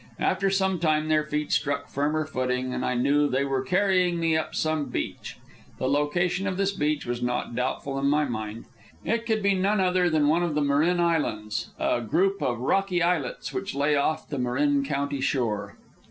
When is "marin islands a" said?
10.61-12.01